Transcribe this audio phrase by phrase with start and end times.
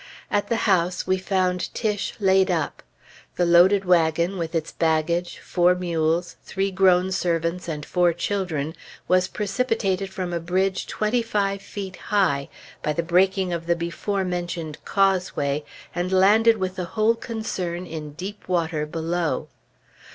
[0.31, 2.81] At the house we found Tiche laid up.
[3.35, 8.73] The loaded wagon, with its baggage, four mules, three grown servants, and four children,
[9.07, 12.49] was precipitated from a bridge twenty five feet high,
[12.81, 18.13] by the breaking of the before mentioned causeway, and landed with the whole concern in
[18.13, 19.49] deep water below.